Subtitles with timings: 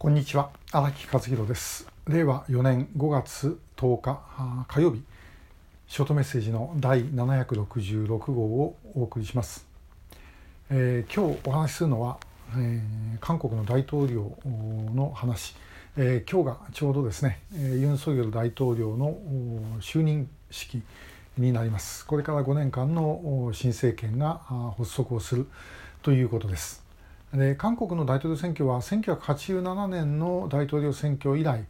[0.00, 1.86] こんにちは荒木和弘です。
[2.08, 4.18] 令和4年5月10日
[4.66, 5.02] 火曜日。
[5.88, 9.66] ショートメッセージの第766号をお送りします、
[10.70, 12.18] えー、今日お話しするのは、
[12.54, 14.38] えー、韓国の大統領
[14.94, 15.54] の話、
[15.98, 19.18] えー、今日がちょうどですね、えー、ユン・ソギョル大統領の
[19.80, 20.80] 就任式
[21.36, 22.06] になります。
[22.06, 24.40] これから5年間の新政権が
[24.78, 25.46] 発足をする
[26.00, 26.88] ということです。
[27.34, 31.64] で韓国の大統領選挙は1987年の大統領選挙以来、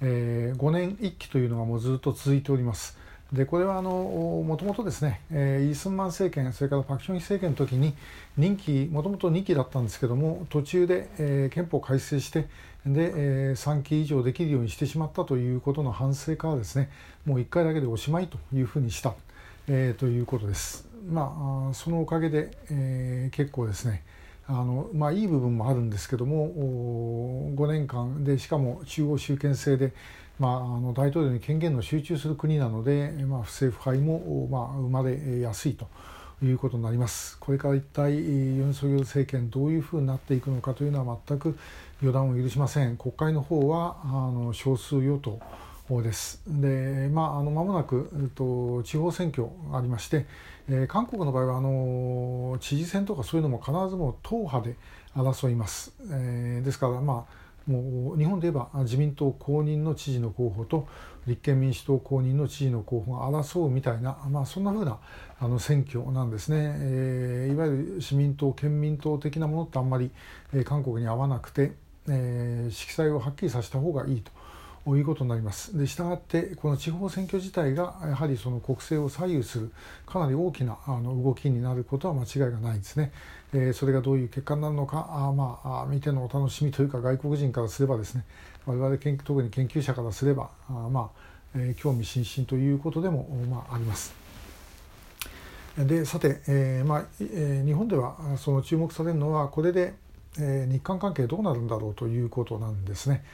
[0.00, 2.98] えー、5年1期というのがもうずっと続いております。
[3.32, 7.94] でこれはあのもともとですね、えー、イ・スンマン政権それからパク・チョンヒ政権の時に
[8.36, 12.42] 任期もともと2期だったんですけども途中で、えー、憲法改正して
[12.86, 16.90] で、えー、3期以上できるようにしてしまったということの反省からですね
[17.24, 19.14] もう1回だけでおしまいというふうにした、
[19.68, 20.86] えー、ということです。
[21.08, 24.02] まあそのおかげで、えー、結構ですね
[24.46, 26.50] あのまあ、いい部分もあるんですけども
[27.56, 29.94] 5年間でしかも中央集権制で、
[30.38, 35.88] まあ、あの大統領に権限の集中する国なので、まあ、不正腐敗も、まあ、生まれやすいと
[36.42, 37.38] いうことになります。
[37.38, 41.56] これから一体ユン・ソギョル政権どういうふうになっていくのかというのは全く
[42.02, 42.98] 予断を許しません。
[42.98, 45.40] 国会の方はあの少数与党
[45.88, 46.42] です。
[46.46, 50.26] で、まあ、あの間もなく、えっと、地方選挙がありまして、
[50.68, 54.76] えー、韓国の場合はあの知事選とかそういうのも必ずもう党派で
[55.14, 55.92] 争います。
[56.10, 60.86] えー、ですから、まあ、もう日本で言えば自民党公認の知事の候補と
[61.26, 64.98] 立憲民主党公認の知事の候補が争うみたいな、まあ、そんなふうな
[65.38, 70.10] あの選挙なんですね、えー、いわゆる市民党県民党的なものってあんまり、
[70.52, 71.72] えー、韓国に合わなくて、
[72.08, 74.30] えー、色彩をはっきりさせた方がいいと。
[74.84, 75.76] ということになります。
[75.76, 79.72] でしたがってこの地方選挙自体がやはりその国政を左右する
[80.06, 83.10] かなり大きなあの動きになることは間違いがないですね。
[83.54, 88.24] えー、それがどういう結果になるのかあまあ見てのお楽しみというか外国人からすればですね
[88.66, 91.20] 我々研特に研究者からすればあまあ、
[91.54, 94.14] えー、興味津々ということでも、まあ、あります。
[95.78, 99.94] でさて、えーまあえー、日本ではその注目されるのはこれで、
[100.38, 103.24] えー、日韓関係どうなるんだろうということなんですね。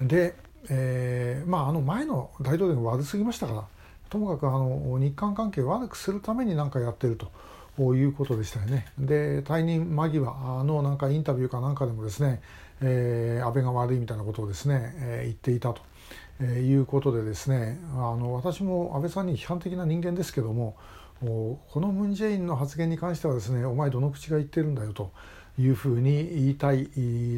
[0.00, 0.34] で
[0.68, 3.64] えー、まああの前の大統領が悪すぎましたから
[4.10, 7.30] ともかくあの日韓関係を悪くするために何かやってると。
[7.78, 10.24] いうことでしたよねで退任間際
[10.64, 12.42] のなんかインタビューかなんかでもですね、
[12.82, 15.80] えー、安倍が悪いみたいなことをですね、えー、言っていたと、
[16.40, 20.76] えー、いうことでですねあの私も安倍さんに批判的な人間ですけども
[21.20, 25.10] このムン・ジェインの発言に関してはですねお前どの口が言ってるんだよと
[25.58, 26.88] いうふうに言いたい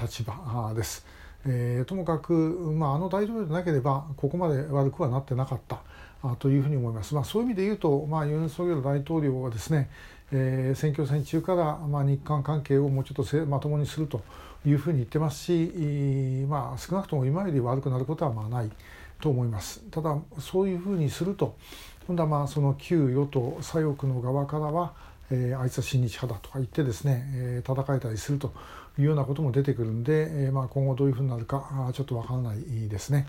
[0.00, 1.06] 立場です。
[1.46, 5.80] えー、ともかく、まあ、あの大統領でなければここまで悪くはなってなかった
[6.22, 7.14] あというふうに思います。
[7.14, 9.90] まあ、そういう意味で言うと、まあ、ユン・ソギョル大統領はですね、
[10.32, 14.22] えー、選挙戦中から、まあ、日韓関係をもうちょっとせまともにすると
[14.66, 18.70] いうふうに言ってますし、まあ、少なくとも今より悪くなることはまあない
[19.20, 19.82] と思います。
[19.90, 21.56] ただそういうふうにすると
[22.06, 24.92] 今度はまあその旧与党左翼の側からは
[25.30, 28.52] えー、あいつは親日派だとか言ってですね、えー、戦えたりすると
[28.98, 33.26] いうようなことも出てくるんで、えーまあ、今後どういうふうになるかちょっと分からないですね。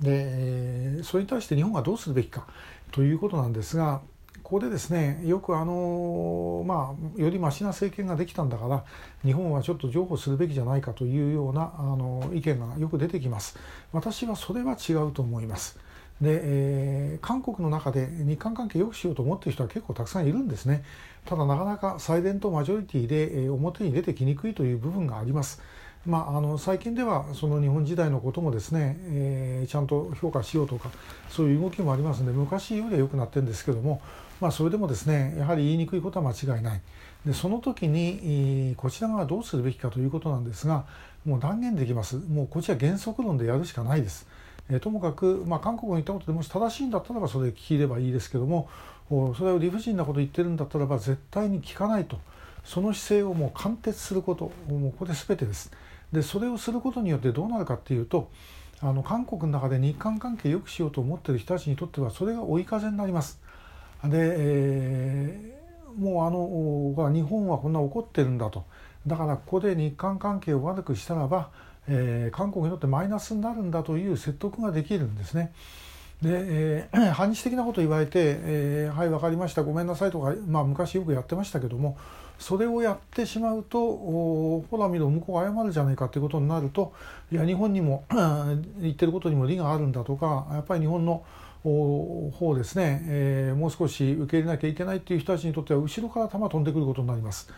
[0.00, 2.46] でそれに対して日本がどうするべきか
[2.90, 4.00] ということなんですが
[4.42, 8.84] ここでですねよくあのまあよりましな政権ができたんだから
[9.22, 13.58] 日本はちょっと譲歩するべきじゃないかというようなあの意見がよく出てきます
[13.92, 15.78] 私はそれは違うと思います
[16.20, 20.84] で、えー、韓国の中で日韓関係を良くしようと思っている人は結構たくさんいるんですね。
[21.24, 25.62] ただなかなかサイレントマジョリティで、えー、表に出てきにくいという部分があります。
[26.06, 30.90] まあ、あの最近ではその日本時代のこともですね、えー、ちゃんと評価しようとか
[31.28, 34.00] そういう動きもありますので昔よりは良くなってるんですけども、
[34.40, 36.80] まあ、それでもですねやはり言いにくいことは間違いない。
[37.26, 40.86] でその時にこちら側はどうするべきかということなんですが
[41.26, 42.16] もう断言できます。
[42.16, 44.26] もうこちら原則論でやるしかないです。
[44.70, 48.68] えともかく、まあ、韓国に行ったことでもし正しいんだったらばそれ聞きればいいですけども
[49.08, 52.18] それを理不尽なこと言ってるんだったらば絶対に聞かないと
[52.64, 55.72] その姿勢をもう貫徹することもうこれ全てです。
[56.12, 58.30] でそれをすることによってどうなるかっていうと
[58.80, 63.40] あの韓国の中で日韓関係を良くしようと思っている人たちにとってはそれが追い風になります。
[64.04, 68.64] で、えー、もうあの日本はこんな怒ってるんだと
[69.06, 71.50] だからここで日韓関係を悪くしたらば
[71.90, 75.52] えー、韓国にとってマイナスになるんだという説得ができるんですね。
[76.22, 78.12] で、えー、 反日的なことを言われて
[78.44, 81.96] 「えー、はい分かりましたごめんなさい」とか、まあ、昔よくやってましたけども
[82.38, 86.92] それをやってしまうとほら見ろ向こうが謝るじゃないかということになると
[87.32, 88.04] いや日本にも
[88.80, 91.24] 言ってることにも利があるんだとかやっぱり日本の
[91.62, 97.50] 方ですね、えー、もう少し受け入れなきゃいけないっていう人たちにとっては後ろから弾飛んでくることになります。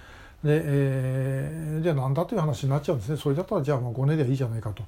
[0.45, 3.17] で、えー、じゃあ何だという話になっちゃうんですね。
[3.17, 4.83] それだったらじゃあもう5年ではいいじゃないかと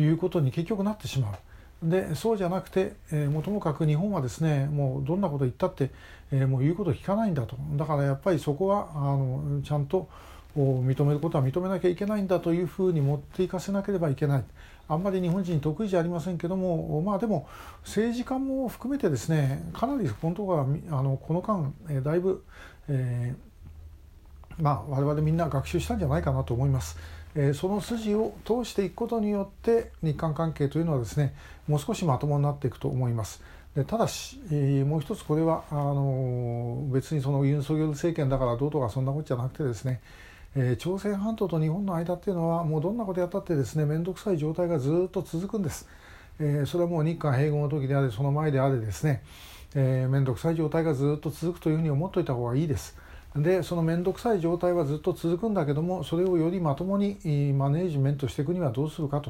[0.00, 1.34] いうことに結局なってしまう。
[1.82, 5.90] でそうじゃなくて、えー、もともかく日本はですねもうどんなこと言ったって、
[6.32, 7.56] えー、もう言うこと聞かないんだと。
[7.76, 10.08] だからやっぱりそこはあのちゃんと
[10.56, 14.44] 認めることは認めなきゃいけないんだというふうに持っていかせなければいけない。
[14.88, 17.48] あんまり日本人得意じゃありませんけどもまあでも
[17.82, 22.44] 政治家も含めてですねかなり本当はあのこの間、えー、だいぶ、
[22.88, 23.45] えー、
[24.60, 26.96] まあ我々みんな学習したんじゃないかなと思います。
[27.36, 31.34] えその筋を通していくことによって日韓関係というのはですね
[31.68, 33.42] もう少しまともになっていくと思います。
[33.74, 40.00] でただし、えー、もう一つこれはあの別にそのユン・ソギョル政権だからどうとかそんなことじゃなくてですね、
[40.56, 45.86] えー、朝鮮半島と日本の間っていうのはもうどんなことやったってですね面倒くさい状態がずっと続くんです。
[46.38, 49.22] えー、それはもう日韓併合の時であれその前であれですね
[49.74, 52.96] 面倒、えー、くさい状態がずっと続くというふうに思っておいた方がいいです。
[53.38, 57.16] でその面倒くさい状態はずっと続くんだけどもそれをよりまともに
[57.54, 59.22] マネージメントしていくにはどうするか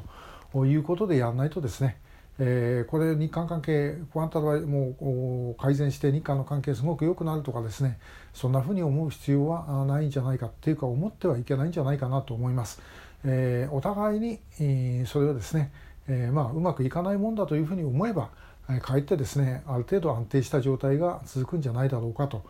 [0.52, 1.98] ということでやらないとですね、
[2.38, 7.98] えー、これ日韓関係こうなったらもう改善して日韓の関係すごく良くなるとかですね
[8.32, 12.80] そんなふうに思う必要はないんじゃないかっていうか思ってはいけないんじゃないかなと思います。
[13.24, 15.72] えー、お互いにそれをですね、
[16.06, 18.30] えー、まあ、うまくいかないもんだというふうに思えば
[18.80, 22.44] かえってですねある程度安定した状態が続くんじゃないだろうかと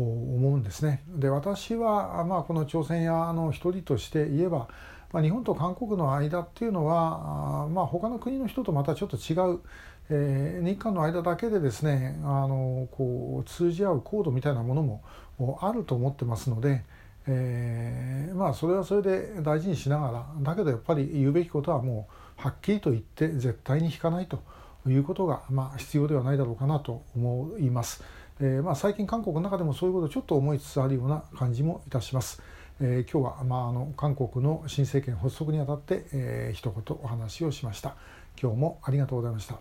[0.00, 1.02] 思うんですね。
[1.08, 4.68] で私は、まあ、この朝鮮屋の一人として言えば、
[5.12, 9.60] まあ、日本と韓国の間っていうのは、まあ、他の国の人とまたちょっと違う、
[10.08, 16.84] えー、日韓の間だけでですねあのこう通じ合うコードみたいなものもあると思ってますので。
[17.26, 22.08] えー、まあそれはそれで大事にしながらだけどやっぱり言うべきことはも
[22.38, 24.42] うはっきりと言って絶対に引かないと
[24.86, 28.02] いうことが、まあ、必要ではないだろうかなと思います。
[28.44, 32.42] えーまあ、最近韓国の中でもそういうことをちょっと思いつつあるような感じもいたします。
[32.80, 37.94] えー、今日は、まあ、あの韓国の新政権発足にあたって、えー、一言お話をしました。
[38.40, 39.50] 今日もありがとうございました。